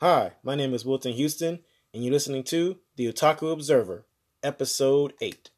[0.00, 1.58] Hi, my name is Wilton Houston,
[1.92, 4.06] and you're listening to The Otaku Observer,
[4.44, 5.50] Episode 8.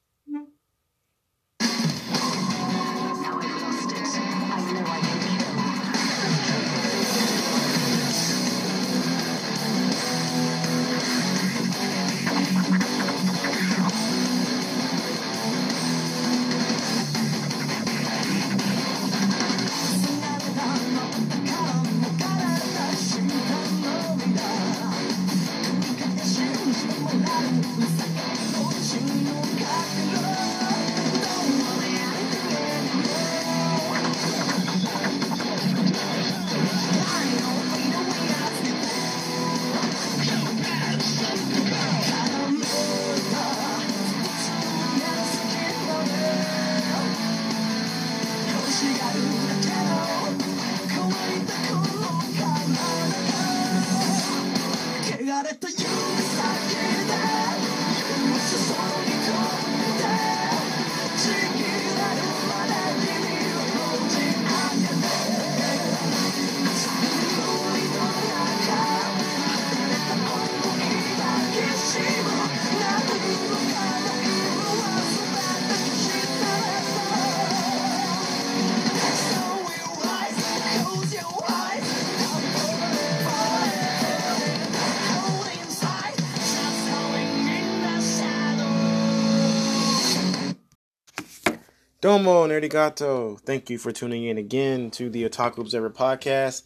[92.11, 93.39] Domo Nerdigato.
[93.39, 96.65] Thank you for tuning in again to the Otaku Observer podcast.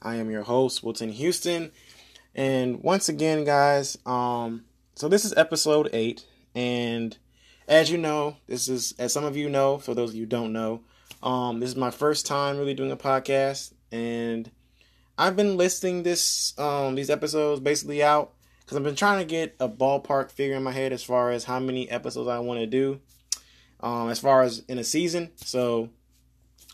[0.00, 1.72] I am your host, Wilton Houston.
[2.34, 6.24] And once again, guys, um, so this is episode eight.
[6.54, 7.14] And
[7.68, 10.54] as you know, this is, as some of you know, for those of you don't
[10.54, 10.80] know,
[11.22, 13.74] um, this is my first time really doing a podcast.
[13.92, 14.50] And
[15.18, 19.54] I've been listing this, um, these episodes basically out because I've been trying to get
[19.60, 22.66] a ballpark figure in my head as far as how many episodes I want to
[22.66, 23.02] do
[23.80, 25.30] um, as far as in a season.
[25.36, 25.90] So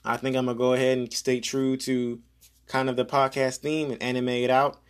[0.05, 2.21] I think I'm gonna go ahead and stay true to
[2.67, 4.81] kind of the podcast theme and animate it out.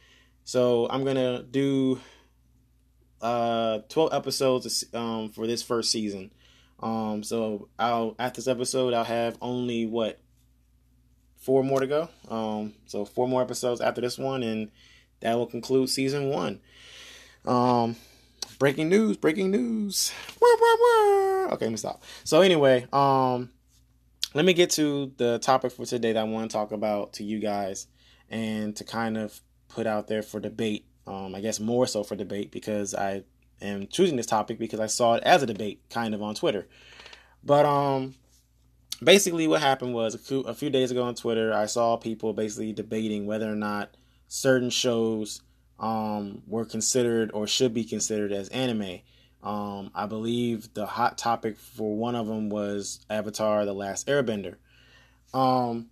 [0.45, 2.01] So I'm gonna do
[3.21, 6.31] uh 12 episodes um, for this first season.
[6.81, 10.21] Um, so I'll after this episode I'll have only what
[11.45, 12.09] four more to go.
[12.29, 14.71] Um, so four more episodes after this one, and
[15.21, 16.61] that will conclude season one.
[17.45, 17.97] Um,
[18.59, 19.17] breaking news!
[19.17, 20.13] Breaking news!
[21.53, 22.03] Okay, let me stop.
[22.25, 23.51] So anyway, um,
[24.35, 27.25] let me get to the topic for today that I want to talk about to
[27.25, 27.87] you guys,
[28.31, 30.87] and to kind of put out there for debate.
[31.07, 33.25] Um, I guess more so for debate because I
[33.61, 36.67] am choosing this topic because I saw it as a debate kind of on Twitter.
[37.45, 38.15] But um,
[39.03, 42.33] basically, what happened was a few, a few days ago on Twitter, I saw people
[42.33, 43.97] basically debating whether or not
[44.29, 45.43] certain shows
[45.79, 49.01] um, were considered or should be considered as anime.
[49.43, 54.57] Um, I believe the hot topic for one of them was Avatar: The Last Airbender.
[55.35, 55.91] Um,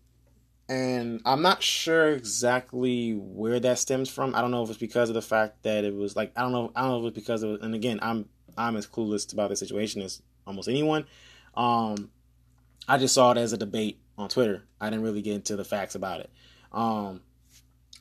[0.68, 4.34] and I'm not sure exactly where that stems from.
[4.34, 6.52] I don't know if it's because of the fact that it was like I don't
[6.52, 6.72] know.
[6.74, 7.60] I don't know if it's because of.
[7.62, 11.04] And again, I'm I'm as clueless about the situation as almost anyone.
[11.54, 12.10] Um,
[12.88, 14.64] I just saw it as a debate on Twitter.
[14.80, 16.30] I didn't really get into the facts about it.
[16.72, 17.20] Um,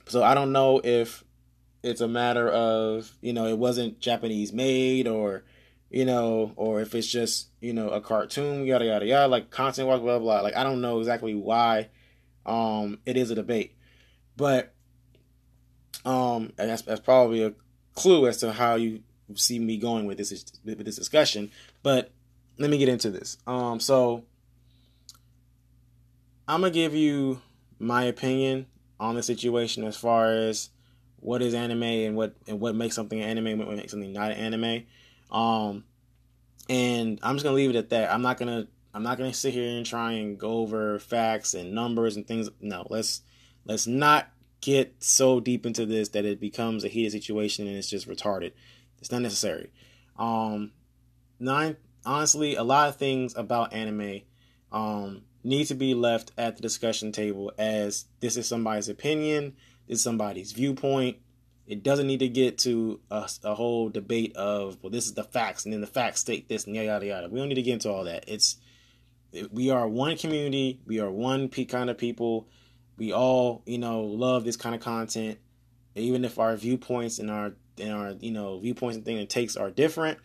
[0.07, 1.23] so I don't know if
[1.83, 5.43] it's a matter of you know it wasn't Japanese made or
[5.89, 9.87] you know or if it's just you know a cartoon yada yada yada like content
[9.87, 10.41] blah blah blah.
[10.41, 11.89] Like I don't know exactly why
[12.45, 13.75] um it is a debate.
[14.37, 14.73] But
[16.05, 17.53] um that's, that's probably a
[17.95, 19.03] clue as to how you
[19.35, 20.31] see me going with this
[20.63, 21.51] with this discussion.
[21.83, 22.11] But
[22.57, 23.37] let me get into this.
[23.47, 24.23] Um so
[26.47, 27.41] I'm gonna give you
[27.79, 28.67] my opinion
[28.99, 30.69] on the situation as far as
[31.21, 34.11] what is anime and what and what makes something an anime and what makes something
[34.11, 34.83] not an anime.
[35.31, 35.85] Um,
[36.67, 38.11] and I'm just gonna leave it at that.
[38.11, 41.73] I'm not gonna I'm not gonna sit here and try and go over facts and
[41.73, 42.49] numbers and things.
[42.59, 43.21] No, let's
[43.65, 44.29] let's not
[44.59, 48.51] get so deep into this that it becomes a heated situation and it's just retarded.
[48.99, 49.71] It's not necessary.
[50.17, 50.71] Um,
[51.39, 54.21] nine honestly, a lot of things about anime
[54.71, 59.55] um need to be left at the discussion table as this is somebody's opinion
[59.91, 61.17] is somebody's viewpoint.
[61.67, 65.23] It doesn't need to get to a, a, whole debate of well, this is the
[65.23, 67.29] facts, and then the facts state this, and yada yada yada.
[67.29, 68.23] We don't need to get into all that.
[68.27, 68.57] It's
[69.51, 70.79] we are one community.
[70.85, 72.47] We are one kind of people.
[72.97, 75.37] We all, you know, love this kind of content.
[75.95, 79.55] Even if our viewpoints and our and our you know viewpoints and things and takes
[79.55, 80.17] are different,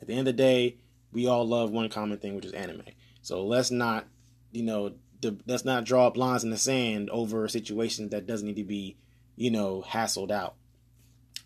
[0.00, 0.76] at the end of the day,
[1.12, 2.82] we all love one common thing, which is anime.
[3.22, 4.06] So let's not,
[4.50, 4.94] you know,
[5.46, 8.96] let's not draw up lines in the sand over situations that doesn't need to be
[9.36, 10.54] you know, hassled out.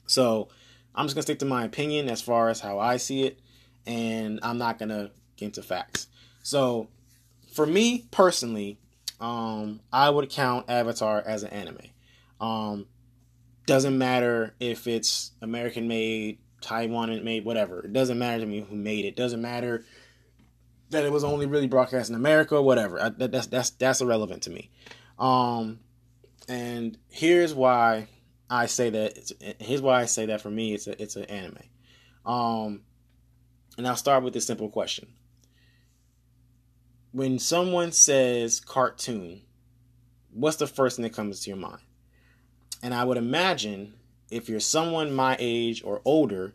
[0.07, 0.49] So
[0.95, 3.41] I'm just gonna stick to my opinion as far as how I see it,
[3.87, 6.09] and I'm not gonna get into facts.
[6.43, 6.89] So
[7.53, 8.79] for me personally,
[9.21, 11.79] um, I would count Avatar as an anime.
[12.41, 12.87] Um,
[13.67, 17.81] doesn't matter if it's American made, Taiwan made, whatever.
[17.81, 19.17] It doesn't matter to me who made it.
[19.17, 19.85] Doesn't matter
[20.91, 23.01] that it was only really broadcast in America, whatever.
[23.01, 24.71] I, that, that's that's that's irrelevant to me.
[25.19, 25.81] Um,
[26.49, 28.09] and here's why
[28.49, 29.57] I say that.
[29.59, 31.59] Here's why I say that for me, it's a it's an anime.
[32.25, 32.83] Um,
[33.77, 35.09] and I'll start with this simple question:
[37.13, 39.43] When someone says cartoon,
[40.33, 41.83] what's the first thing that comes to your mind?
[42.83, 43.95] And I would imagine
[44.31, 46.55] if you're someone my age or older,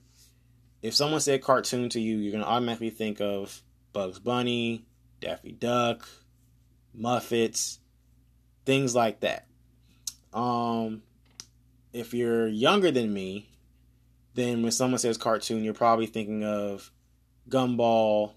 [0.82, 3.62] if someone said cartoon to you, you're gonna automatically think of
[3.92, 4.86] Bugs Bunny,
[5.20, 6.08] Daffy Duck,
[6.98, 7.80] Muppets,
[8.66, 9.48] things like that.
[10.34, 11.04] Um,
[11.94, 13.50] if you're younger than me,
[14.34, 16.92] then when someone says cartoon, you're probably thinking of
[17.50, 18.32] Gumball,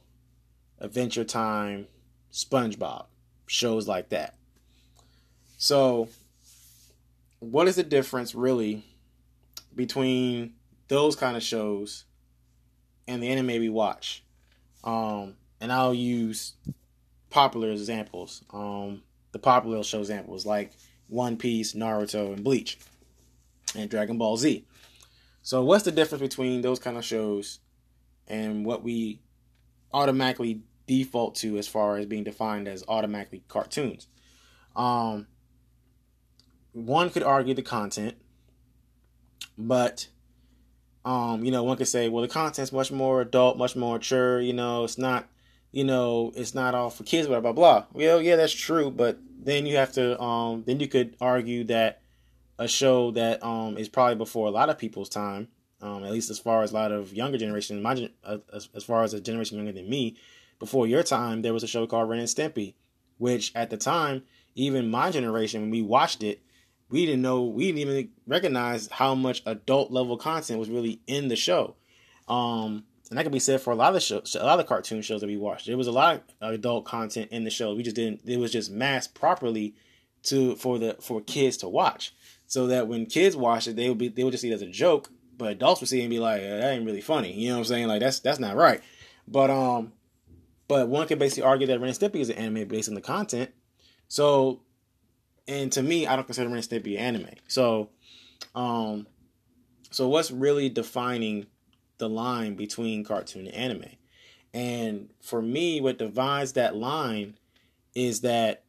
[0.80, 1.86] Adventure Time,
[2.32, 3.06] SpongeBob,
[3.46, 4.34] shows like that.
[5.56, 6.08] So,
[7.38, 8.84] what is the difference really
[9.74, 10.54] between
[10.88, 12.04] those kind of shows
[13.06, 14.24] and the anime we watch?
[14.82, 16.54] Um, and I'll use
[17.30, 18.42] popular examples.
[18.52, 19.02] Um,
[19.32, 20.72] the popular show examples like
[21.08, 22.78] One Piece, Naruto, and Bleach,
[23.76, 24.64] and Dragon Ball Z.
[25.42, 27.60] So, what's the difference between those kind of shows
[28.26, 29.20] and what we
[29.92, 34.08] automatically default to as far as being defined as automatically cartoons?
[34.74, 35.26] Um,
[36.72, 38.16] one could argue the content,
[39.56, 40.08] but
[41.04, 44.40] um, you know, one could say, well, the content's much more adult, much more mature.
[44.40, 45.28] You know, it's not,
[45.70, 47.84] you know, it's not all for kids, blah blah blah.
[47.92, 52.00] Well, yeah, that's true, but then you have to, um, then you could argue that
[52.58, 55.48] a show that um is probably before a lot of people's time,
[55.82, 58.84] um, at least as far as a lot of younger generation, my uh, as, as
[58.84, 60.16] far as a generation younger than me,
[60.58, 62.74] before your time, there was a show called Ren and Stimpy,
[63.18, 64.22] which at the time,
[64.54, 66.40] even my generation, when we watched it,
[66.90, 71.28] we didn't know we didn't even recognize how much adult level content was really in
[71.28, 71.74] the show.
[72.28, 75.02] Um, and that can be said for a lot of shows, a lot of cartoon
[75.02, 75.66] shows that we watched.
[75.66, 77.74] There was a lot of adult content in the show.
[77.74, 78.22] We just didn't.
[78.24, 79.74] It was just masked properly
[80.24, 82.14] to for the for kids to watch,
[82.46, 84.62] so that when kids watch it, they would be they would just see it as
[84.62, 85.10] a joke.
[85.36, 87.58] But adults would see it and be like, "That ain't really funny." You know what
[87.60, 87.88] I'm saying?
[87.88, 88.80] Like that's that's not right.
[89.28, 89.92] But um,
[90.68, 93.00] but one could basically argue that Ren and Stimpy is an anime based on the
[93.00, 93.50] content.
[94.08, 94.60] So
[95.46, 97.28] and to me, I don't consider Ren and Stimpy anime.
[97.48, 97.90] So,
[98.54, 99.06] um,
[99.90, 101.46] so what's really defining
[101.98, 103.90] the line between cartoon and anime?
[104.52, 107.36] And for me, what divides that line
[107.94, 108.64] is that,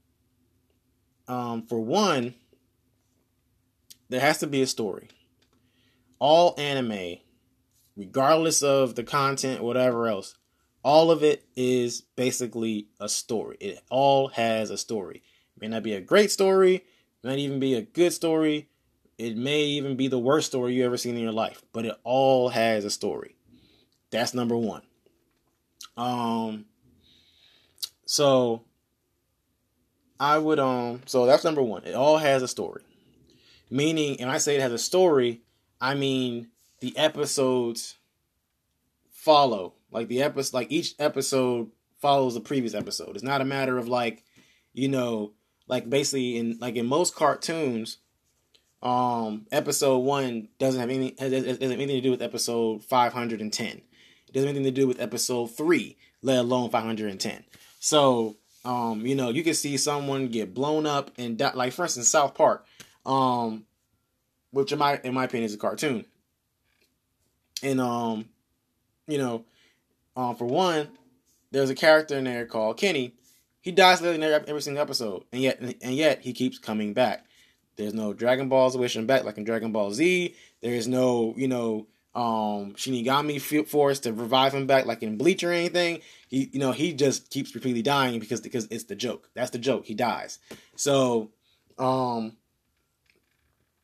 [1.27, 2.33] um, for one,
[4.09, 5.09] there has to be a story.
[6.19, 7.17] All anime,
[7.95, 10.35] regardless of the content, whatever else,
[10.83, 13.57] all of it is basically a story.
[13.59, 15.23] It all has a story.
[15.59, 16.83] May not be a great story,
[17.23, 18.69] may not even be a good story.
[19.17, 21.95] It may even be the worst story you ever seen in your life, but it
[22.03, 23.35] all has a story.
[24.11, 24.81] That's number one.
[25.95, 26.65] Um,
[28.05, 28.63] so
[30.19, 31.83] I would um, so that's number one.
[31.85, 32.83] It all has a story.
[33.69, 35.41] Meaning, and I say it has a story,
[35.79, 37.95] I mean the episodes
[39.09, 39.73] follow.
[39.91, 43.15] Like the episode, like each episode follows the previous episode.
[43.15, 44.23] It's not a matter of like,
[44.73, 45.33] you know,
[45.67, 47.97] like basically in like in most cartoons,
[48.85, 53.11] um, episode one doesn't have any has, has, has anything to do with episode five
[53.11, 53.81] hundred and ten.
[54.27, 57.43] It doesn't have anything to do with episode three, let alone five hundred and ten.
[57.79, 61.83] So, um, you know, you can see someone get blown up and die, like for
[61.83, 62.65] instance, South Park,
[63.05, 63.65] um,
[64.51, 66.05] which in my in my opinion is a cartoon.
[67.63, 68.29] And um,
[69.07, 69.45] you know,
[70.15, 70.89] um, for one,
[71.51, 73.15] there's a character in there called Kenny
[73.65, 77.25] he dies literally every single episode, and yet and yet he keeps coming back.
[77.77, 80.35] There's no Dragon Balls wishing back like in Dragon Ball Z.
[80.61, 85.43] There is no you know um Shinigami force to revive him back like in Bleach
[85.43, 86.01] or anything.
[86.27, 89.29] He you know he just keeps repeatedly dying because because it's the joke.
[89.33, 89.85] That's the joke.
[89.85, 90.39] He dies.
[90.75, 91.31] So
[91.77, 92.37] um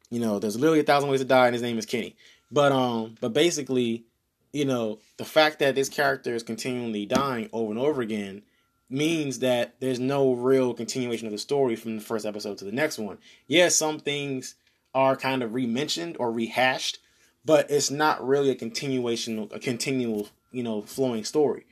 [0.10, 2.16] you know there's literally a thousand ways to die and his name is Kenny.
[2.52, 4.06] But um but basically
[4.54, 8.44] you know the fact that this character is continually dying over and over again
[8.92, 12.72] means that there's no real continuation of the story from the first episode to the
[12.72, 13.18] next one.
[13.48, 14.56] Yes, some things
[14.94, 17.00] are kind of re-mentioned or rehashed,
[17.46, 21.66] but it's not really a continuation, a continual, you know, flowing story.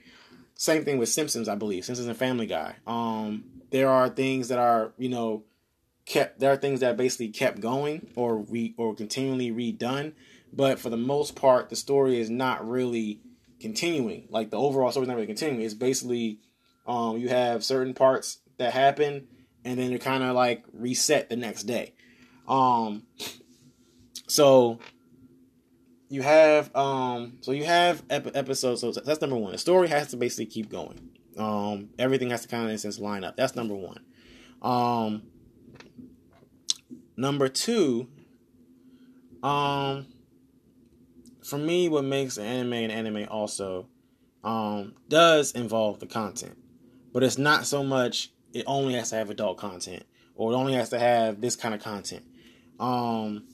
[0.56, 1.86] Same thing with Simpsons, I believe.
[1.86, 2.76] Simpsons and Family Guy.
[2.88, 5.44] Um, there are things that are, you know,
[6.06, 10.14] kept there are things that basically kept going or re or continually redone,
[10.52, 13.20] but for the most part, the story is not really
[13.60, 14.28] continuing.
[14.30, 15.62] Like the overall story is not really continuing.
[15.62, 16.40] It's basically
[16.90, 19.28] um, you have certain parts that happen,
[19.64, 21.94] and then you're kind of like reset the next day.
[22.48, 23.04] Um,
[24.28, 24.80] so
[26.10, 28.82] you have um, so you have ep- episodes.
[28.82, 29.52] So that's number one.
[29.52, 31.12] The story has to basically keep going.
[31.38, 33.38] Um, everything has to kind of in sense line up.
[33.38, 34.04] That's number one.
[34.64, 35.24] Um,
[37.16, 38.08] number two,
[39.44, 40.08] um,
[41.44, 43.88] for me, what makes an anime an anime also
[44.44, 46.58] um, does involve the content,
[47.14, 48.32] but it's not so much.
[48.54, 50.04] It only has to have adult content,
[50.36, 52.24] or it only has to have this kind of content.
[52.80, 53.46] Um,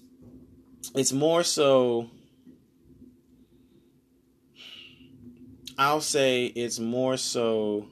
[0.94, 2.10] it's more so.
[5.78, 7.88] I'll say it's more so.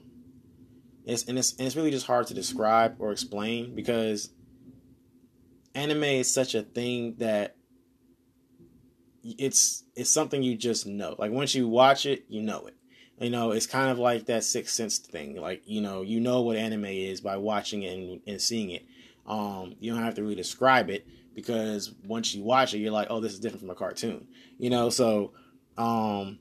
[1.04, 4.30] It's and it's and it's really just hard to describe or explain because
[5.74, 7.56] anime is such a thing that
[9.22, 11.16] it's it's something you just know.
[11.18, 12.76] Like once you watch it, you know it.
[13.18, 15.36] You know, it's kind of like that sixth sense thing.
[15.36, 18.84] Like you know, you know what anime is by watching it and, and seeing it.
[19.26, 23.08] Um, you don't have to really describe it because once you watch it, you're like,
[23.10, 24.26] oh, this is different from a cartoon.
[24.58, 25.32] You know, so
[25.78, 26.38] um,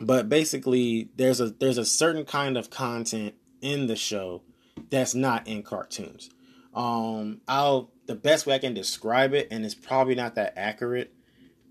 [0.00, 4.42] but basically, there's a there's a certain kind of content in the show
[4.90, 6.30] that's not in cartoons.
[6.74, 11.14] Um, I'll the best way I can describe it, and it's probably not that accurate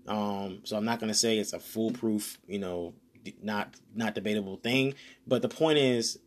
[0.06, 2.94] um, so I'm not going to say it's a foolproof, you know,
[3.42, 4.94] not not debatable thing.
[5.26, 6.18] But the point is,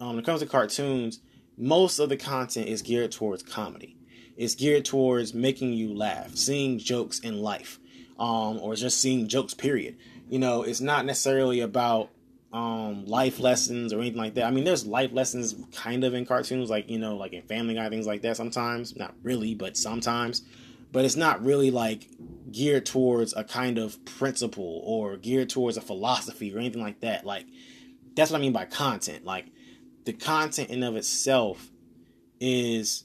[0.00, 1.20] um, when it comes to cartoons,
[1.56, 3.96] most of the content is geared towards comedy.
[4.36, 7.78] It's geared towards making you laugh, seeing jokes in life,
[8.18, 9.54] um, or just seeing jokes.
[9.54, 9.96] Period.
[10.28, 12.10] You know, it's not necessarily about
[12.52, 14.44] um, life lessons or anything like that.
[14.44, 17.74] I mean, there's life lessons kind of in cartoons, like you know, like in Family
[17.74, 18.36] Guy, things like that.
[18.36, 20.42] Sometimes, not really, but sometimes.
[20.92, 22.08] But it's not really like
[22.52, 27.24] geared towards a kind of principle or geared towards a philosophy or anything like that.
[27.24, 27.46] Like
[28.14, 29.24] that's what I mean by content.
[29.24, 29.46] Like
[30.04, 31.70] the content in of itself
[32.40, 33.04] is,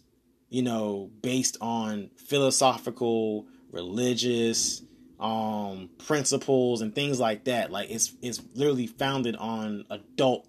[0.49, 4.83] you know, based on philosophical, religious,
[5.19, 7.71] um, principles and things like that.
[7.71, 10.47] Like it's it's literally founded on adult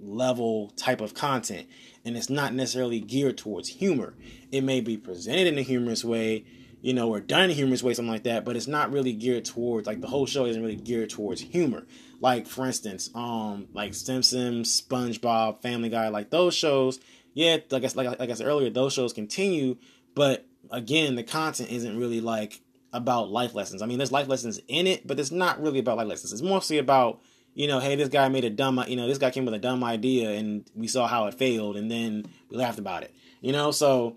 [0.00, 1.66] level type of content
[2.04, 4.14] and it's not necessarily geared towards humor.
[4.50, 6.44] It may be presented in a humorous way,
[6.80, 9.44] you know, or done in humorous way, something like that, but it's not really geared
[9.44, 11.86] towards like the whole show isn't really geared towards humor.
[12.20, 17.00] Like for instance, um, like Simpsons, SpongeBob, Family Guy, like those shows,
[17.34, 19.76] yeah, like I, like, like I said earlier, those shows continue,
[20.14, 22.60] but again, the content isn't really like
[22.92, 23.82] about life lessons.
[23.82, 26.32] I mean, there's life lessons in it, but it's not really about life lessons.
[26.32, 27.20] It's mostly about,
[27.54, 29.58] you know, hey, this guy made a dumb, you know, this guy came with a
[29.58, 33.14] dumb idea and we saw how it failed and then we laughed about it.
[33.40, 34.16] You know, so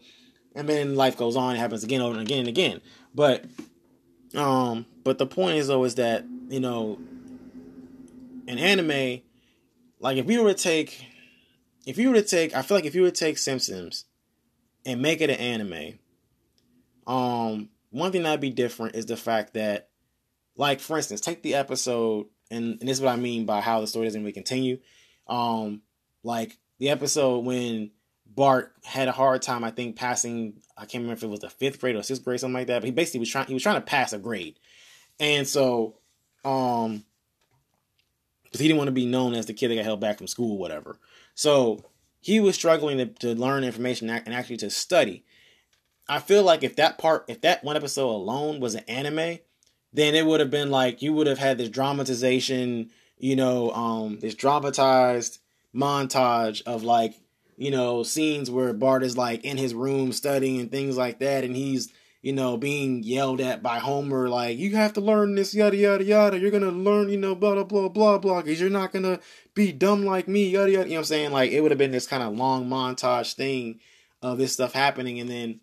[0.55, 1.55] and then life goes on.
[1.55, 2.81] It happens again, over and again and again.
[3.13, 3.46] But,
[4.36, 7.00] um, but the point is though is that you know,
[8.48, 9.22] an anime,
[10.00, 11.05] like if you were to take,
[11.88, 14.05] if you were to take, I feel like if you were to take Simpsons
[14.86, 16.00] and make it an anime,
[17.08, 19.89] um, one thing that'd be different is the fact that,
[20.58, 23.79] like for instance, take the episode, and, and this is what I mean by how
[23.79, 24.79] the story doesn't really continue.
[25.27, 25.84] Um,
[26.22, 27.91] like the episode when
[28.36, 30.54] Bart had a hard time, I think, passing.
[30.78, 32.80] I can't remember if it was the fifth grade or sixth grade, something like that.
[32.80, 33.48] But he basically was trying.
[33.48, 34.58] He was trying to pass a grade,
[35.20, 35.96] and so,
[36.46, 37.04] um,
[38.44, 40.28] because he didn't want to be known as the kid that got held back from
[40.28, 40.98] school, whatever.
[41.36, 41.84] So
[42.22, 45.26] he was struggling to, to learn information and actually to study.
[46.08, 49.40] I feel like if that part, if that one episode alone was an anime,
[49.94, 54.20] then it would have been like you would have had this dramatization, you know, um,
[54.20, 55.40] this dramatized
[55.74, 57.16] montage of like
[57.62, 61.44] you know, scenes where Bart is like in his room studying and things like that,
[61.44, 65.53] and he's, you know, being yelled at by Homer, like, you have to learn this,
[65.53, 66.39] yada, yada, yada.
[66.39, 69.03] You're going to learn, you know, blah, blah, blah, blah, blah, because you're not going
[69.03, 69.20] to
[69.53, 70.86] be dumb like me, yada, yada.
[70.86, 71.32] You know what I'm saying?
[71.32, 73.80] Like, it would have been this kind of long montage thing
[74.24, 75.60] of this stuff happening, and then,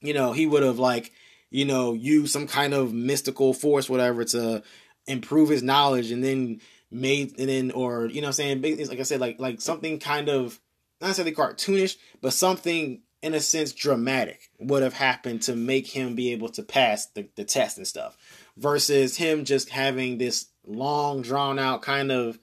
[0.00, 1.12] you know, he would have, like,
[1.50, 4.64] you know, used some kind of mystical force, whatever, to
[5.06, 6.60] improve his knowledge, and then
[6.90, 8.60] made, and then, or, you know I'm saying?
[8.60, 10.58] Like I said, like, like something kind of
[11.02, 16.14] not necessarily cartoonish, but something in a sense dramatic would have happened to make him
[16.14, 18.16] be able to pass the, the test and stuff.
[18.56, 22.38] Versus him just having this long, drawn out kind of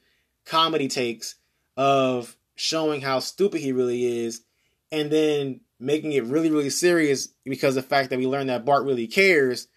[0.46, 1.36] comedy takes
[1.78, 4.42] of showing how stupid he really is
[4.92, 8.86] and then making it really, really serious because the fact that we learned that Bart
[8.86, 9.68] really cares.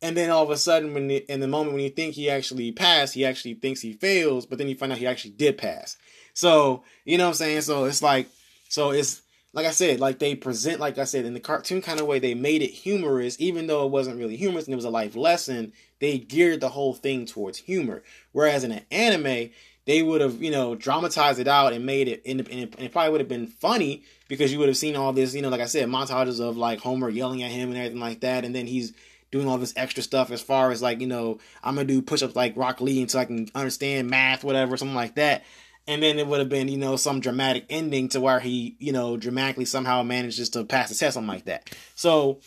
[0.00, 2.72] And then all of a sudden, when in the moment when you think he actually
[2.72, 5.96] passed, he actually thinks he fails, but then you find out he actually did pass.
[6.34, 7.60] So, you know what I'm saying?
[7.62, 8.28] So it's like,
[8.68, 9.22] so it's
[9.52, 12.18] like I said, like they present, like I said, in the cartoon kind of way,
[12.18, 15.14] they made it humorous, even though it wasn't really humorous and it was a life
[15.14, 15.72] lesson.
[16.00, 18.02] They geared the whole thing towards humor.
[18.32, 19.50] Whereas in an anime,
[19.84, 23.20] they would have, you know, dramatized it out and made it, and it probably would
[23.20, 25.88] have been funny because you would have seen all this, you know, like I said,
[25.88, 28.92] montages of like Homer yelling at him and everything like that, and then he's
[29.32, 32.22] doing all this extra stuff as far as like, you know, I'm gonna do push
[32.22, 35.42] ups like Rock Lee until I can understand math, whatever, something like that
[35.86, 38.92] and then it would have been you know some dramatic ending to where he you
[38.92, 41.70] know dramatically somehow manages to pass the test something like that.
[41.94, 42.40] So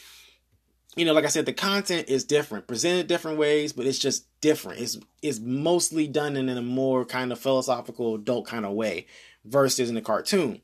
[0.95, 4.25] you know like i said the content is different presented different ways but it's just
[4.41, 4.79] different.
[4.79, 9.07] It's it's mostly done in a more kind of philosophical adult kind of way
[9.43, 10.61] versus in the cartoon.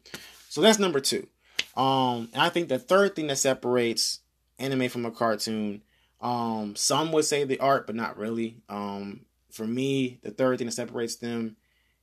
[0.49, 1.27] So that's number two.
[1.75, 4.19] Um and i think the third thing that separates
[4.59, 5.81] anime from a cartoon
[6.21, 8.61] um some would say the art but not really.
[8.69, 11.57] Um for me the third thing that separates them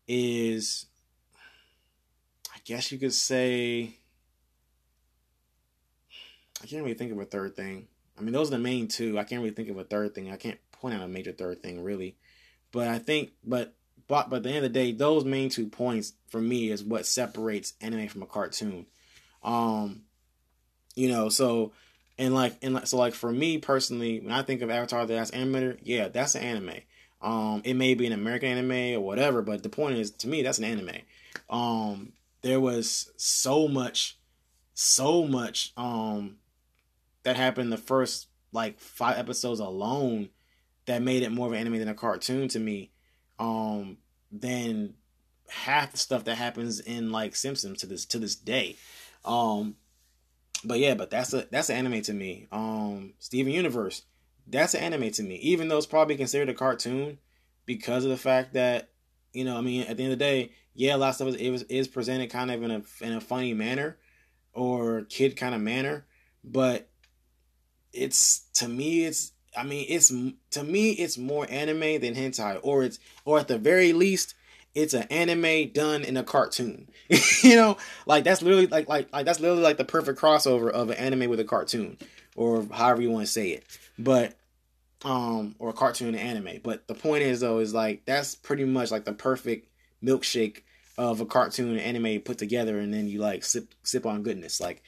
[0.09, 0.87] is
[2.53, 3.95] I guess you could say
[6.62, 7.87] I can't really think of a third thing.
[8.19, 9.19] I mean, those are the main two.
[9.19, 10.33] I can't really think of a third thing.
[10.33, 12.17] I can't point out a major third thing really.
[12.73, 13.75] But I think but
[14.09, 16.83] but but at the end of the day, those main two points for me is
[16.83, 18.87] what separates anime from a cartoon.
[19.43, 20.03] Um
[20.95, 21.73] you know, so
[22.19, 25.15] and like and like so like for me personally, when I think of Avatar the
[25.15, 26.81] Last Animator, yeah, that's an anime.
[27.20, 30.42] Um, it may be an American anime or whatever, but the point is, to me,
[30.42, 30.96] that's an anime.
[31.50, 34.16] Um, there was so much,
[34.75, 36.37] so much um,
[37.25, 40.30] that happened the first like five episodes alone
[40.87, 42.90] that made it more of an anime than a cartoon to me.
[43.38, 43.98] Um,
[44.32, 44.94] than
[45.48, 48.76] half the stuff that happens in like Simpsons to this to this day.
[49.25, 49.76] Um,
[50.64, 52.46] but yeah, but that's a that's an anime to me.
[52.52, 54.02] Um, Steven Universe
[54.50, 57.19] that's an anime to me, even though it's probably considered a cartoon
[57.67, 58.90] because of the fact that
[59.33, 61.28] you know, I mean, at the end of the day, yeah, a lot of stuff
[61.28, 63.99] is, is presented kind of in a in a funny manner
[64.52, 66.07] or kid kind of manner,
[66.43, 66.88] but
[67.93, 70.09] it's to me, it's I mean, it's
[70.50, 74.35] to me, it's more anime than hentai, or it's or at the very least,
[74.75, 76.88] it's an anime done in a cartoon.
[77.42, 80.90] you know, like that's literally like like like that's literally like the perfect crossover of
[80.90, 81.99] an anime with a cartoon,
[82.37, 83.64] or however you want to say it.
[83.99, 84.38] But
[85.04, 86.61] um or a cartoon anime.
[86.62, 89.68] But the point is though is like that's pretty much like the perfect
[90.02, 90.62] milkshake
[90.96, 94.61] of a cartoon anime put together and then you like sip sip on goodness.
[94.61, 94.82] Like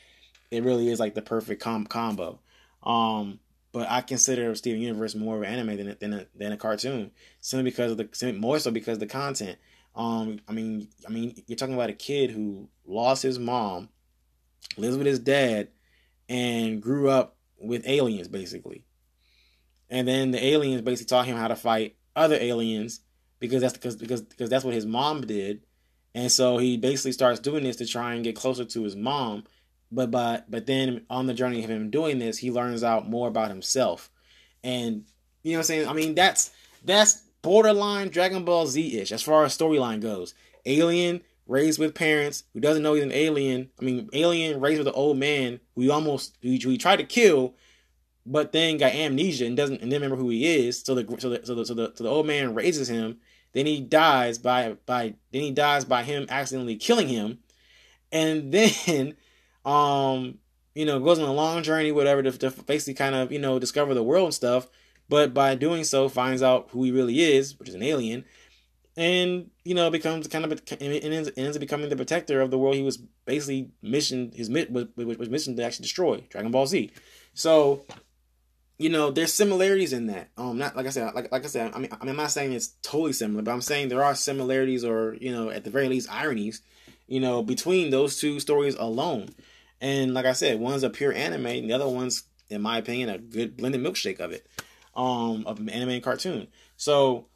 [0.51, 2.41] it really is like the perfect com- combo.
[2.83, 3.41] Um
[3.73, 7.13] but I consider Steven Universe more of an anime than than a, than a cartoon,
[7.41, 9.59] simply because of the more so because the content.
[9.95, 13.89] Um, I mean, I mean, you're talking about a kid who lost his mom,
[14.77, 15.69] lives with his dad,
[16.29, 18.85] and grew up with aliens, basically
[19.91, 23.01] and then the aliens basically taught him how to fight other aliens
[23.39, 25.63] because that's because because because that's what his mom did,
[26.15, 29.45] and so he basically starts doing this to try and get closer to his mom.
[29.91, 33.29] But but but then on the journey of him doing this, he learns out more
[33.29, 34.11] about himself,
[34.63, 35.05] and
[35.43, 35.89] you know what I'm saying.
[35.89, 36.51] I mean that's
[36.85, 40.35] that's borderline Dragon Ball Z ish as far as storyline goes.
[40.67, 43.71] Alien raised with parents who doesn't know he's an alien.
[43.81, 47.55] I mean, alien raised with an old man who almost who he tried to kill,
[48.31, 50.83] but then got amnesia and doesn't and remember who he is.
[50.83, 53.19] So the so the so the so the, so the old man raises him.
[53.53, 57.41] Then he dies by by then he dies by him accidentally killing him,
[58.13, 59.17] and then
[59.65, 60.39] um
[60.75, 63.59] you know goes on a long journey whatever to, to basically kind of you know
[63.59, 64.69] discover the world and stuff.
[65.09, 68.25] But by doing so, finds out who he really is, which is an alien,
[68.97, 72.59] and you know becomes kind of and ends, ends up becoming the protector of the
[72.59, 76.93] world he was basically mission his was, was mission to actually destroy Dragon Ball Z.
[77.35, 77.85] So
[78.81, 80.31] you know, there's similarities in that.
[80.39, 82.31] Um, not like I said, like like I said, I mean, I mean, I'm not
[82.31, 85.71] saying it's totally similar, but I'm saying there are similarities, or you know, at the
[85.71, 86.63] very least, ironies,
[87.07, 89.29] you know, between those two stories alone.
[89.83, 93.11] And like I said, one's a pure anime, and the other one's, in my opinion,
[93.11, 94.47] a good blended milkshake of it,
[94.97, 96.49] um, of an anime and cartoon.
[96.79, 97.27] So,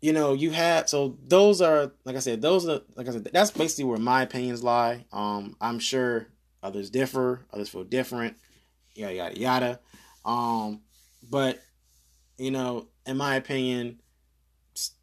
[0.00, 3.28] you know, you had so those are like I said, those are like I said,
[3.32, 5.06] that's basically where my opinions lie.
[5.12, 6.28] Um, I'm sure
[6.62, 8.36] others differ, others feel different,
[8.94, 9.80] yada yada yada.
[10.24, 10.80] Um,
[11.30, 11.60] but
[12.38, 14.00] you know, in my opinion,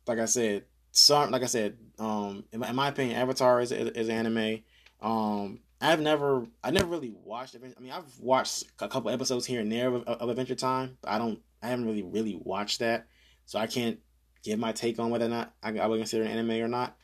[0.07, 3.71] like I said, some like I said, um, in my, in my opinion, Avatar is
[3.71, 4.59] is anime.
[5.01, 7.55] Um, I've never, I never really watched.
[7.55, 10.97] I mean, I've watched a couple episodes here and there of, of Adventure Time.
[11.03, 13.07] I don't, I haven't really, really watched that,
[13.47, 13.97] so I can't
[14.43, 16.95] give my take on whether or not I, I would consider an anime or not.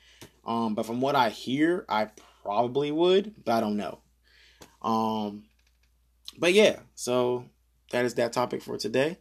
[0.46, 2.10] Um, but from what I hear, I
[2.44, 4.00] probably would, but I don't know.
[4.82, 5.46] Um,
[6.38, 7.46] but yeah, so
[7.92, 9.18] that is that topic for today.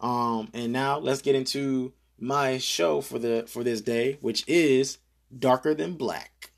[0.00, 4.98] Um, and now let's get into my show for the for this day, which is
[5.36, 6.52] Darker Than Black.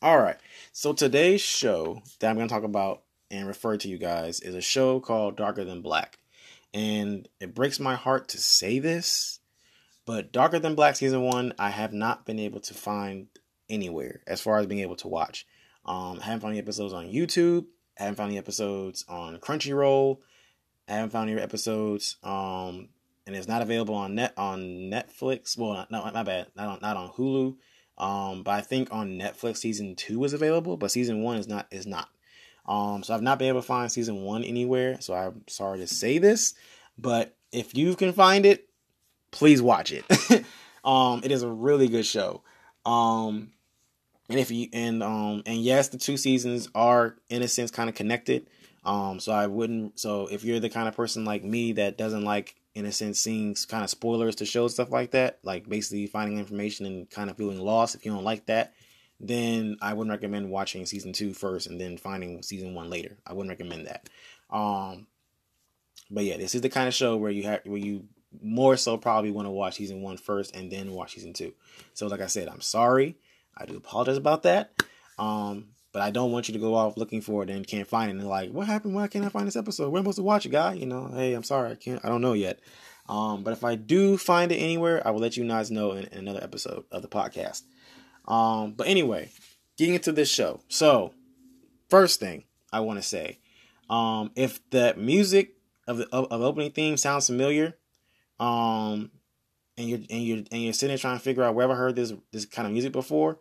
[0.00, 0.36] All right.
[0.72, 4.54] So today's show that I'm going to talk about and refer to you guys is
[4.54, 6.18] a show called Darker Than Black.
[6.72, 9.40] And it breaks my heart to say this,
[10.06, 13.26] but Darker Than Black season 1 I have not been able to find
[13.68, 15.46] anywhere as far as being able to watch.
[15.84, 17.66] Um, I haven't found any episodes on YouTube.
[17.98, 20.18] I haven't found any episodes on Crunchyroll.
[20.88, 22.16] I haven't found any episodes.
[22.22, 22.88] Um,
[23.26, 25.56] and it's not available on net on Netflix.
[25.58, 27.56] Well, not, my bad, not on not on Hulu.
[27.98, 31.66] Um, but I think on Netflix season two is available, but season one is not
[31.70, 32.08] is not.
[32.64, 35.00] Um, so I've not been able to find season one anywhere.
[35.00, 36.54] So I'm sorry to say this,
[36.96, 38.68] but if you can find it,
[39.30, 40.04] please watch it.
[40.84, 42.42] um, it is a really good show.
[42.86, 43.50] Um,
[44.28, 47.88] and if you and um and yes, the two seasons are in a sense kind
[47.88, 48.48] of connected.
[48.84, 49.98] Um, so I wouldn't.
[49.98, 53.20] So if you're the kind of person like me that doesn't like, in a sense,
[53.20, 57.28] seeing kind of spoilers to show stuff like that, like basically finding information and kind
[57.28, 58.72] of feeling lost, if you don't like that,
[59.20, 63.18] then I wouldn't recommend watching season two first and then finding season one later.
[63.26, 64.08] I wouldn't recommend that.
[64.48, 65.06] Um,
[66.10, 68.04] but yeah, this is the kind of show where you have where you
[68.40, 71.52] more so probably want to watch season one first and then watch season two.
[71.94, 73.16] So like I said, I'm sorry.
[73.58, 74.72] I do apologize about that.
[75.18, 78.10] Um, but I don't want you to go off looking for it and can't find
[78.10, 78.94] it and like, what happened?
[78.94, 79.90] Why can't I find this episode?
[79.90, 80.74] Where am I supposed to watch it, guy?
[80.74, 82.60] You know, hey, I'm sorry, I can't I don't know yet.
[83.08, 86.04] Um, but if I do find it anywhere, I will let you guys know in,
[86.04, 87.62] in another episode of the podcast.
[88.26, 89.30] Um, but anyway,
[89.78, 90.60] getting into this show.
[90.68, 91.14] So,
[91.88, 93.38] first thing I want to say,
[93.88, 95.54] um, if the music
[95.86, 97.78] of the of, of opening theme sounds familiar,
[98.38, 99.10] um,
[99.78, 101.96] and you're and you're and you're sitting there trying to figure out where I heard
[101.96, 103.38] this this kind of music before,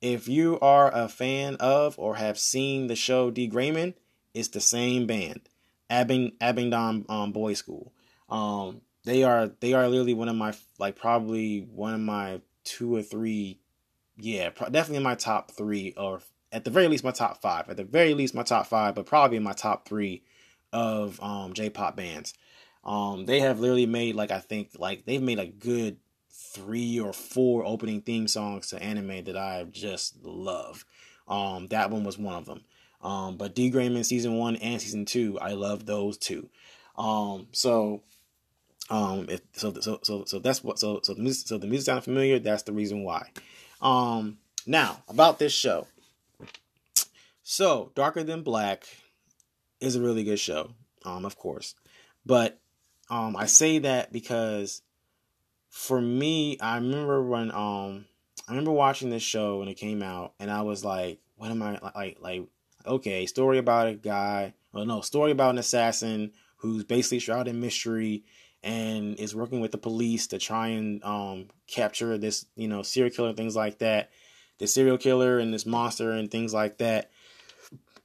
[0.00, 3.94] if you are a fan of or have seen the show D.Gray-man,
[4.34, 5.48] it's the same band,
[5.90, 7.92] Abing Abingdon um, Boys School.
[8.28, 12.94] Um, they are they are literally one of my like probably one of my two
[12.94, 13.58] or three,
[14.16, 16.20] yeah, pro- definitely my top three or
[16.52, 17.68] at the very least my top five.
[17.68, 20.22] At the very least my top five, but probably my top three
[20.72, 22.34] of um, J-pop bands.
[22.84, 25.96] Um, they have literally made like I think like they've made a good
[26.30, 30.84] three or four opening theme songs to anime that I just love.
[31.26, 32.64] Um, that one was one of them.
[33.00, 36.48] Um, but D.Gray-man season one and season two, I love those two.
[36.96, 38.02] Um, so,
[38.90, 41.86] um, if, so, so, so, so that's what, so, so the music, so the music
[41.86, 42.38] sound familiar.
[42.38, 43.30] That's the reason why.
[43.80, 45.86] Um, now about this show.
[47.42, 48.84] So, Darker Than Black
[49.80, 50.72] is a really good show,
[51.04, 51.74] um, of course.
[52.26, 52.58] But
[53.08, 54.82] um, I say that because
[55.78, 58.06] for me, I remember when um
[58.48, 61.62] I remember watching this show when it came out, and I was like, "What am
[61.62, 62.18] I like?
[62.20, 62.42] Like,
[62.84, 64.54] okay, story about a guy.
[64.72, 68.24] Well, no, story about an assassin who's basically shrouded in mystery
[68.64, 73.14] and is working with the police to try and um capture this, you know, serial
[73.14, 74.10] killer things like that.
[74.58, 77.12] The serial killer and this monster and things like that.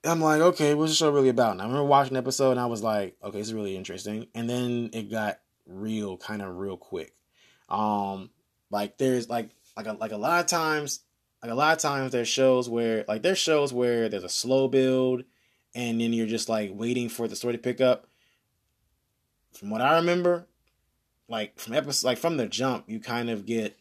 [0.04, 1.54] I'm like, okay, what's the show really about?
[1.54, 4.28] And I remember watching the episode and I was like, okay, it's really interesting.
[4.36, 7.16] And then it got real, kind of real quick.
[7.70, 8.30] Um,
[8.70, 11.02] like there's like like a, like a lot of times,
[11.42, 14.68] like a lot of times there's shows where like there's shows where there's a slow
[14.68, 15.24] build,
[15.76, 18.08] and then you're just like waiting for the story to pick up.
[19.54, 20.48] From what I remember,
[21.28, 23.78] like from episode like from the jump, you kind of get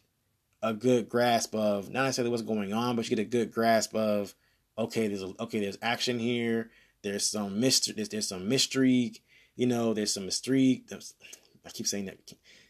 [0.61, 3.95] a good grasp of not necessarily what's going on, but you get a good grasp
[3.95, 4.33] of
[4.77, 6.69] okay, there's a, okay, there's action here.
[7.01, 7.93] There's some mystery.
[7.95, 9.13] There's, there's some mystery.
[9.55, 10.83] You know, there's some mystery.
[11.65, 12.17] I keep saying that.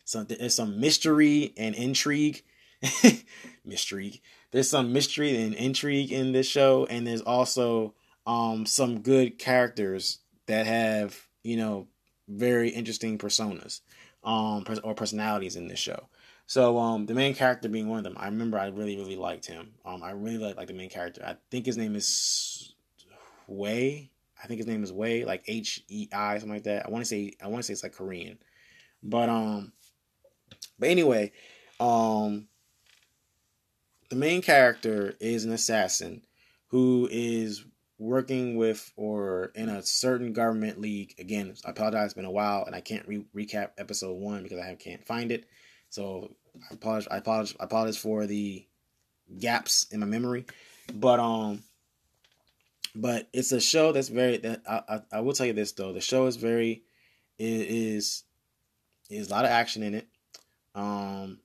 [0.06, 2.44] So there's some mystery and intrigue.
[3.66, 4.22] mystery.
[4.52, 10.20] There's some mystery and intrigue in this show, and there's also um some good characters
[10.46, 11.88] that have you know
[12.30, 13.82] very interesting personas
[14.24, 16.08] um or personalities in this show.
[16.46, 18.16] So um the main character being one of them.
[18.18, 19.74] I remember I really really liked him.
[19.86, 21.24] Um I really like like the main character.
[21.26, 22.74] I think his name is
[23.48, 24.10] Hei.
[24.42, 26.86] I think his name is Hei, like H E I something like that.
[26.86, 28.38] I want to say I want to say it's like Korean.
[29.02, 29.74] But um
[30.84, 31.32] but anyway,
[31.80, 32.50] um
[34.10, 36.22] the main character is an assassin
[36.68, 37.64] who is
[37.98, 41.16] working with or in a certain government league.
[41.18, 44.60] Again, I apologize, it's been a while and I can't re- recap episode one because
[44.60, 45.46] I can't find it.
[45.90, 46.36] So
[46.70, 47.08] I apologize.
[47.10, 47.56] I apologize.
[47.62, 48.68] I apologize for the
[49.40, 50.46] gaps in my memory,
[50.94, 51.64] but um,
[52.94, 54.38] but it's a show that's very.
[54.38, 56.84] That I, I, I will tell you this though, the show is very
[57.40, 58.26] is
[59.10, 60.08] is a lot of action in it.
[60.76, 61.40] Um,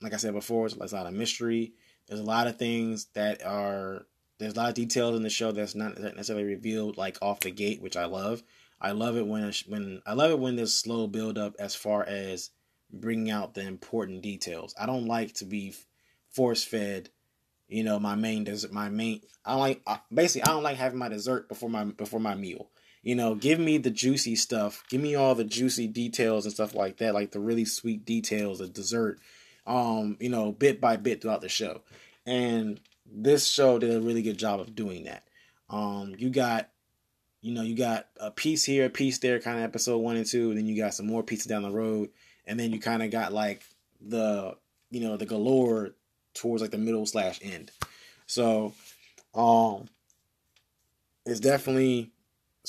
[0.00, 1.72] like I said before, it's, a lot of mystery.
[2.06, 4.06] There's a lot of things that are
[4.38, 7.50] there's a lot of details in the show that's not necessarily revealed like off the
[7.50, 8.42] gate, which I love.
[8.80, 12.04] I love it when when I love it when there's slow build up as far
[12.04, 12.50] as
[12.92, 14.74] bringing out the important details.
[14.80, 15.74] I don't like to be
[16.30, 17.10] force fed,
[17.68, 19.20] you know, my main dessert, my main.
[19.44, 19.82] I like
[20.12, 22.70] basically I don't like having my dessert before my before my meal.
[23.02, 24.84] You know, give me the juicy stuff.
[24.88, 28.60] Give me all the juicy details and stuff like that, like the really sweet details
[28.60, 29.18] of dessert.
[29.66, 31.82] Um, you know, bit by bit throughout the show.
[32.26, 35.24] And this show did a really good job of doing that.
[35.68, 36.68] Um, you got,
[37.40, 40.26] you know, you got a piece here, a piece there, kind of episode one and
[40.26, 42.10] two, and then you got some more pieces down the road,
[42.46, 43.62] and then you kind of got like
[44.00, 44.56] the,
[44.90, 45.90] you know, the galore
[46.34, 47.70] towards like the middle slash end.
[48.26, 48.74] So,
[49.34, 49.88] um,
[51.24, 52.10] it's definitely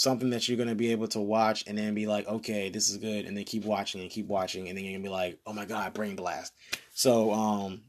[0.02, 2.98] something that you're gonna be able to watch and then be like, okay, this is
[2.98, 5.54] good, and then keep watching and keep watching, and then you're gonna be like, oh
[5.54, 6.54] my god, brain blast.
[6.96, 7.82] So, um,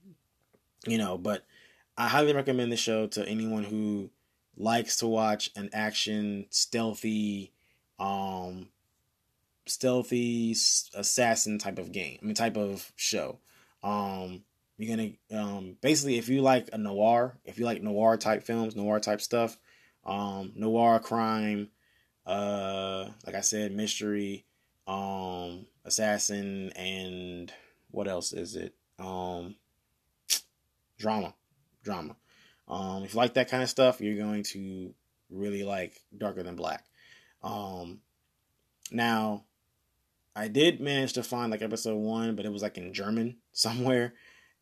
[0.86, 1.44] you know, but
[1.96, 4.10] I highly recommend the show to anyone who
[4.58, 7.52] likes to watch an action, stealthy,
[7.98, 8.68] um,
[9.66, 10.50] stealthy
[10.94, 12.18] assassin type of game.
[12.20, 13.38] I mean, type of show.
[13.82, 14.44] Um,
[14.76, 18.76] you're gonna um, basically if you like a noir, if you like noir type films,
[18.76, 19.56] noir type stuff,
[20.04, 21.68] um, noir crime,
[22.26, 24.44] uh, like I said, mystery,
[24.86, 27.52] um, assassin, and
[27.90, 28.74] what else is it?
[28.98, 29.56] Um,
[30.98, 31.34] drama,
[31.82, 32.16] drama.
[32.68, 34.94] Um, if you like that kind of stuff, you're going to
[35.30, 36.84] really like Darker Than Black.
[37.42, 38.00] Um,
[38.90, 39.44] now,
[40.34, 44.14] I did manage to find like episode one, but it was like in German somewhere.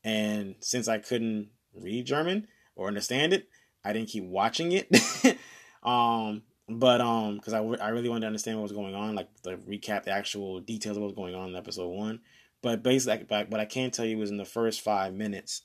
[0.03, 3.49] And since I couldn't read German or understand it,
[3.85, 4.89] I didn't keep watching it.
[5.83, 9.29] um, but um, because I, I really wanted to understand what was going on, like
[9.43, 12.21] to recap the actual details of what was going on in episode one.
[12.63, 15.63] But basically, what I can tell you was in the first five minutes,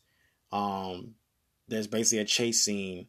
[0.51, 1.15] um,
[1.67, 3.07] there's basically a chase scene.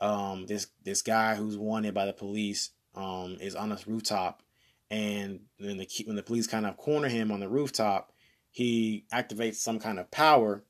[0.00, 4.42] Um, this this guy who's wanted by the police um, is on a rooftop,
[4.90, 8.12] and then the when the police kind of corner him on the rooftop,
[8.50, 10.62] he activates some kind of power,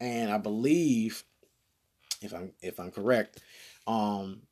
[0.00, 1.24] and I believe,
[2.22, 3.40] if I'm if I'm correct,
[3.86, 4.42] um,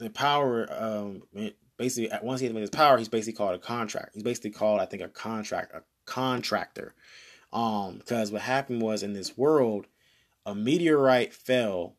[0.00, 1.22] the power um
[1.76, 4.14] basically once he has his power, he's basically called a contract.
[4.14, 6.94] He's basically called I think a contract a contractor.
[7.52, 9.86] Um, because what happened was in this world,
[10.46, 11.96] a meteorite fell,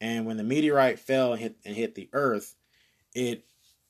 [0.00, 2.54] and when the meteorite fell and hit and hit the Earth,
[3.14, 3.44] it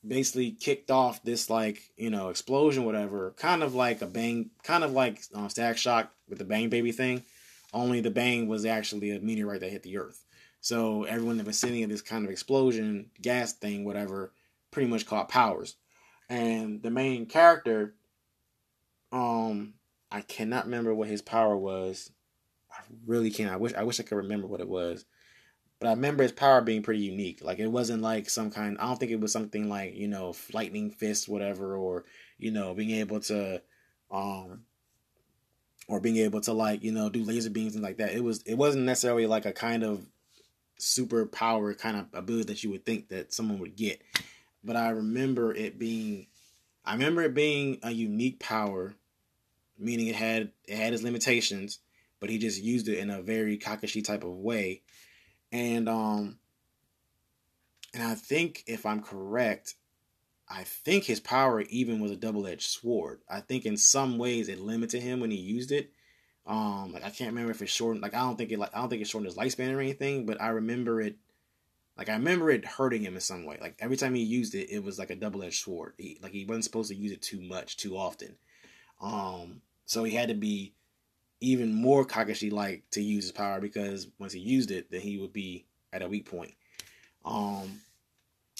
[0.05, 4.83] basically kicked off this like you know explosion, whatever, kind of like a bang, kind
[4.83, 7.23] of like um, Static Shock with the Bang Baby thing.
[7.73, 10.22] Only the bang was actually a meteorite that hit the Earth.
[10.63, 14.31] So everyone in the vicinity of this kind of explosion, gas thing, whatever,
[14.71, 15.75] pretty much caught powers.
[16.29, 17.95] And the main character,
[19.11, 19.73] um,
[20.09, 22.11] I cannot remember what his power was.
[22.71, 23.51] I really can't.
[23.51, 25.03] I wish I wish I could remember what it was.
[25.81, 27.43] But I remember his power being pretty unique.
[27.43, 30.33] Like it wasn't like some kind I don't think it was something like, you know,
[30.53, 32.05] lightning fist, whatever, or,
[32.37, 33.61] you know, being able to
[34.09, 34.61] um
[35.89, 38.13] or being able to like, you know, do laser beams and like that.
[38.13, 40.07] It was it wasn't necessarily like a kind of
[40.77, 44.01] super power kind of ability that you would think that someone would get.
[44.63, 46.27] But I remember it being
[46.85, 48.95] I remember it being a unique power,
[49.77, 51.79] meaning it had it had its limitations,
[52.19, 54.81] but he just used it in a very Kakashi type of way.
[55.51, 56.39] And um
[57.93, 59.75] and I think if I'm correct,
[60.49, 63.21] I think his power even was a double-edged sword.
[63.29, 65.91] I think in some ways it limited him when he used it
[66.45, 67.99] um, like I can't remember if it's short.
[68.01, 70.25] Like I don't think it like I don't think it shortened his lifespan or anything.
[70.25, 71.15] But I remember it.
[71.97, 73.57] Like I remember it hurting him in some way.
[73.61, 75.93] Like every time he used it, it was like a double edged sword.
[75.97, 78.35] He, like he wasn't supposed to use it too much, too often.
[79.01, 80.73] Um, so he had to be
[81.39, 85.17] even more Kakashi like to use his power because once he used it, then he
[85.19, 86.55] would be at a weak point.
[87.23, 87.81] Um,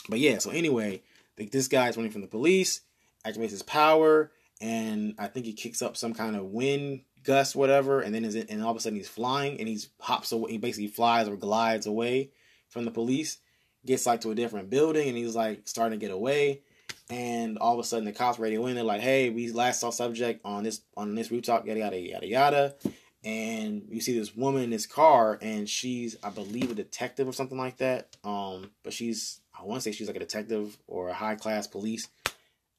[0.07, 0.37] but yeah.
[0.37, 1.01] So anyway,
[1.37, 2.81] like this guy's running from the police,
[3.25, 8.01] activates his power, and I think he kicks up some kind of wind gust, whatever,
[8.01, 10.51] and then it, and all of a sudden he's flying and he's hops away.
[10.51, 12.31] He basically flies or glides away
[12.69, 13.37] from the police,
[13.85, 16.61] gets like to a different building, and he's like starting to get away.
[17.09, 18.75] And all of a sudden the cops radio in.
[18.75, 22.27] They're like, "Hey, we last saw subject on this on this rooftop, yada yada yada
[22.27, 22.75] yada."
[23.23, 27.31] And you see this woman in this car, and she's, I believe, a detective or
[27.31, 28.17] something like that.
[28.25, 31.65] Um, but she's, I want to say she's like a detective or a high class
[31.65, 32.09] police,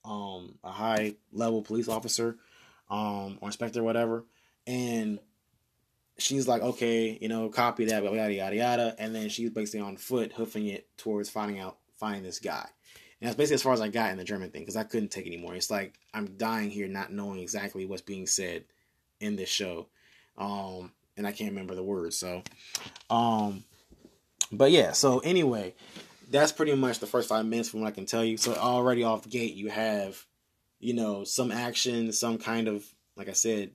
[0.05, 2.37] um, a high level police officer,
[2.91, 4.27] um, or inspector, or whatever
[4.67, 5.19] and
[6.19, 9.97] she's like, okay, you know, copy that, yada yada yada, and then she's basically on
[9.97, 12.67] foot hoofing it towards finding out finding this guy.
[13.21, 15.11] And that's basically as far as I got in the German thing because I couldn't
[15.11, 15.55] take anymore.
[15.55, 18.65] It's like I'm dying here not knowing exactly what's being said
[19.21, 19.89] in this show,
[20.37, 22.19] um, and I can't remember the words.
[22.19, 22.43] So,
[23.11, 23.65] um,
[24.53, 24.93] but yeah.
[24.93, 25.75] So anyway,
[26.31, 28.37] that's pretty much the first five minutes from what I can tell you.
[28.37, 30.25] So already off the gate, you have,
[30.81, 32.85] you know, some action, some kind of
[33.17, 33.71] like I said,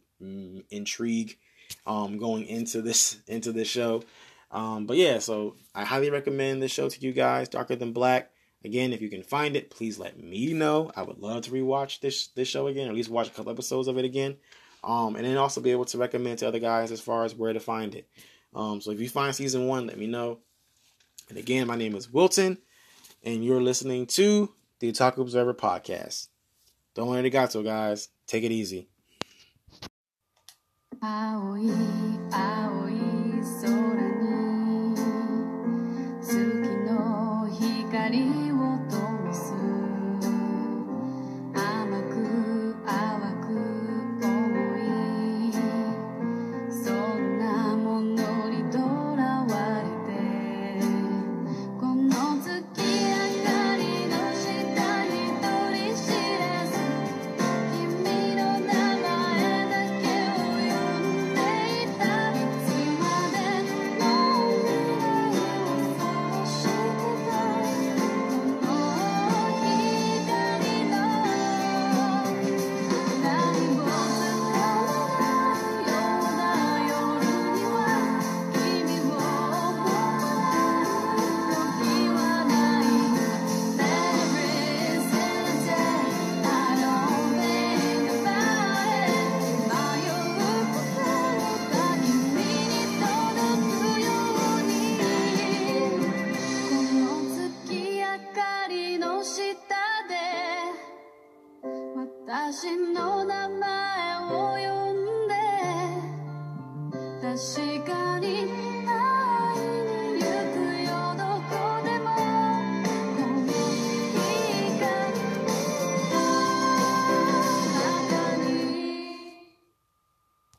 [0.69, 1.38] intrigue.
[1.86, 4.03] um, going into this into this show.
[4.51, 8.32] Um, but yeah, so I highly recommend this show to you guys, Darker Than Black.
[8.65, 10.91] Again, if you can find it, please let me know.
[10.95, 13.51] I would love to rewatch this this show again, or at least watch a couple
[13.51, 14.38] episodes of it again.
[14.84, 17.51] Um, and then also be able to recommend to other guys as far as where
[17.51, 18.08] to find it.
[18.55, 20.39] Um, so if you find season one, let me know.
[21.27, 22.58] And again, my name is Wilton,
[23.23, 26.27] and you're listening to the Otaku Observer podcast.
[26.95, 28.08] Don't let it gato, guys.
[28.25, 28.89] Take it easy.
[31.02, 31.72] 青い
[32.30, 33.00] 青い
[33.62, 33.72] 空
[34.20, 34.96] に
[36.22, 36.36] 月
[36.86, 38.49] の光